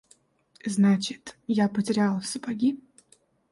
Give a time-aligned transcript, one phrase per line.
[0.65, 2.79] Значит я потерял сапоги?